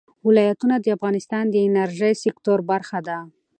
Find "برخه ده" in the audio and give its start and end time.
2.71-3.17